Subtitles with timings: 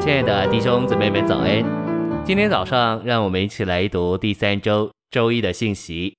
[0.00, 2.24] 亲爱的弟兄姊妹们，早安！
[2.24, 6.16] 今天早上，让我们一起来读第三周周一的信息。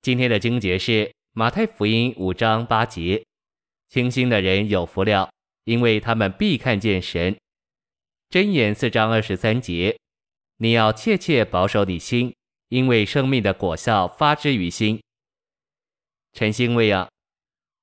[0.00, 3.22] 今天的经节是马太福音五章八节
[3.90, 5.30] ：“清心的人有福了，
[5.64, 7.36] 因为他们必看见神。”
[8.30, 9.98] 箴言四章二十三节
[10.56, 12.34] ：“你要切切保守你心，
[12.70, 14.98] 因为生命的果效发之于心。”
[16.32, 17.06] 晨星喂养，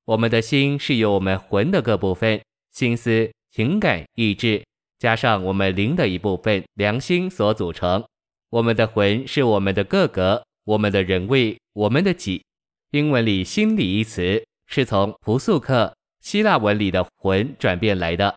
[0.05, 2.41] 我们的心是由我们魂的各部分，
[2.71, 4.63] 心思、情感、意志。
[4.97, 8.03] 加上我们灵的一部分良心所组成，
[8.49, 12.43] 我们的魂是我们的个格，我们的人位，我们的己。
[12.91, 18.35] 英文里“心理”一词是从朴素克希腊文里的“魂”转变来的。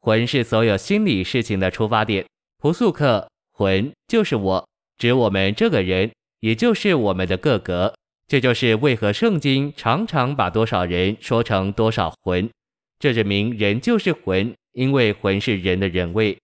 [0.00, 2.26] 魂是所有心理事情的出发点。
[2.58, 4.68] 朴素克魂就是我，
[4.98, 6.10] 指我们这个人，
[6.40, 7.94] 也就是我们的个格。
[8.26, 12.50] 这就是为何圣经常常把多少人说成多少魂，
[12.98, 14.52] 这证明人就是魂。
[14.76, 16.36] 因为魂是人的人位，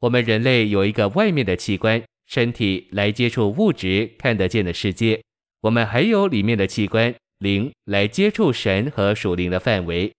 [0.00, 5.22] 我们人类有一个外面的器官身体来接触物质看得见的世界，
[5.62, 10.12] 我们还有里面的器官灵来接触神和属灵的范围。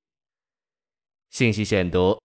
[1.29, 2.19] 信息选读：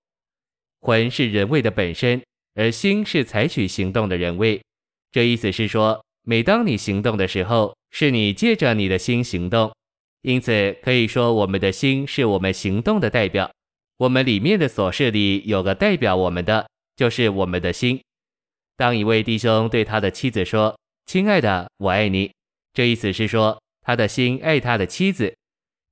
[0.80, 2.22] 魂是人位的本身，
[2.54, 4.62] 而心是采取行动的人位。
[5.10, 9.70] 这意思是说，每当你行动的时候，是你借着你的心行动，
[10.22, 13.52] 因此可以说我们的心是我们行动的代表。
[14.02, 18.02] 我们里面的琐事里有个代表我们的，就是我们的心。
[18.76, 22.32] 当一位弟兄对他的妻子说：“亲爱的，我爱你”，
[22.74, 25.32] 这意思是说他的心爱他的妻子。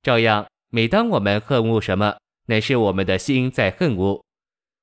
[0.03, 2.17] 照样，每当我们恨恶什么，
[2.47, 4.21] 乃是我们的心在恨恶；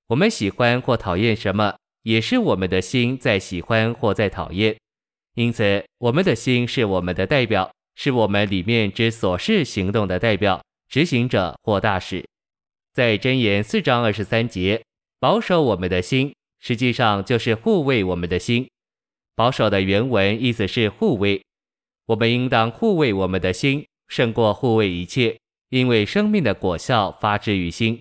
[0.06, 4.74] 我们喜欢或讨厌什么，也是我们的心在喜欢或在讨厌。
[5.34, 12.24] 因此，我们的心是我们的代表，是我们里面之琐事行动的代表、执行者或大使。
[12.98, 14.82] 在箴言四章二十三节，
[15.20, 18.68] 保守我们的心，实际上就是护卫我们的心。
[19.36, 21.40] 保守的原文意思是护卫，
[22.06, 25.38] 我们应当护卫我们的心，胜过护卫一切，
[25.68, 28.00] 因为生命的果效发之于心。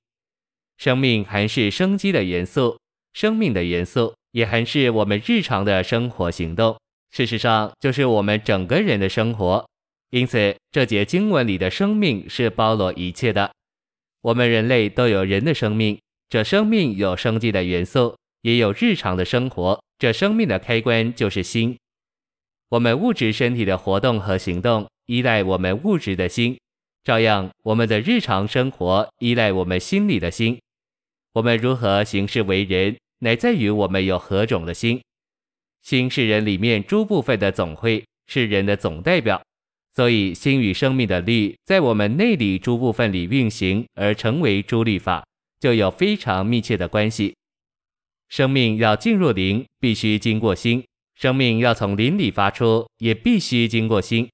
[0.79, 2.79] 生命还是生机的元素，
[3.13, 6.75] 生命的元素也还是我们日常的生活行动。
[7.11, 9.63] 事实上，就是我们整个人的生活。
[10.09, 13.51] 因此，这节经文里的生命是包罗一切的。
[14.21, 19.81] 我们人类都有人的生命，这生命有生机的元素，也有日常的生活。
[19.99, 21.77] 这生命的开关就是心。
[22.69, 26.59] 我们物质身体的活动和行动依赖我们物质的心，
[27.03, 30.59] 照样我们的日常生活依赖我们心里的心。
[31.33, 35.01] 我们如何行事为人，乃在于我们有何种的心。
[35.81, 39.41] 心是人里面诸部分的总会，是人的总代表。
[39.97, 45.25] 所以，心与生命的律在我们内里诸部分里运行，而成为诸律法，
[45.59, 47.33] 就有非常密切的关系。
[48.29, 50.83] 生命要进入灵，必须经过心；
[51.15, 54.29] 生命要从灵里发出，也必须经过心。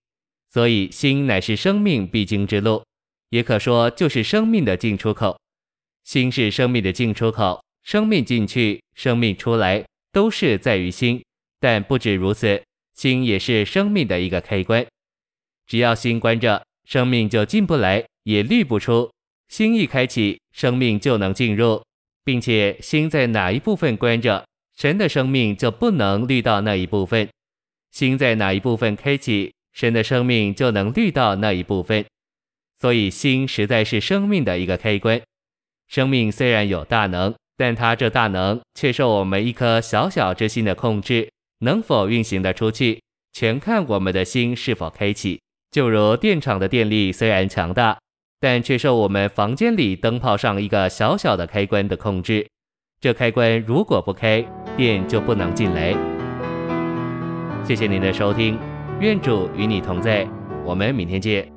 [0.50, 2.84] 所以，心乃是生命必经之路，
[3.30, 5.40] 也可说就是生命的进出口。
[6.04, 11.24] 心是生命的进出口，生命进去，生命出来，都是在于心。
[11.62, 12.62] 但不止如此，
[12.94, 14.86] 心也是生命的一个开关。
[15.74, 19.10] 只要心关着，生命就进不来，也滤不出；
[19.48, 21.84] 心一开启，生命就能进入，
[22.24, 24.46] 并且心在哪一部分关着，
[24.78, 27.26] 神的生命就不能滤到那一部分；
[27.90, 32.06] 心在哪一部分开启，神的生命就能滤到那一部分。
[32.80, 35.20] 所以，心实在是生命的一个开关。
[35.88, 43.02] 生命虽然有大能，但它这大能却受我们一颗小小之心的控制，能否运行得出去，
[43.32, 45.40] 全看我们的心是否开启。
[45.74, 47.98] 就如电厂的电力虽然强大，
[48.40, 52.48] 但却受我们房间里灯泡上一个小小的开关的控制。
[53.02, 54.46] 这开关如果不开，
[54.78, 55.96] 电就不能进来。
[57.64, 58.56] 谢谢您的收听，
[59.00, 60.28] 愿主与你同在，
[60.64, 61.53] 我们明天见。